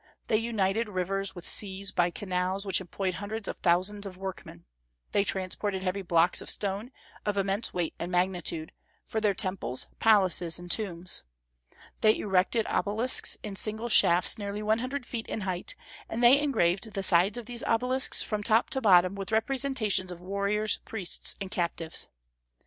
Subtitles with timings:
[0.29, 4.65] They united rivers with seas by canals which employed hundreds of thousands of workmen.
[5.11, 6.91] They transported heavy blocks of stone,
[7.23, 8.71] of immense weight and magnitude,
[9.05, 11.21] for their temples, palaces, and tombs.
[11.99, 15.75] They erected obelisks in single shafts nearly one hundred feet in height,
[16.09, 20.19] and they engraved the sides of these obelisks from top to bottom with representations of
[20.19, 22.07] warriors, priests, and captives.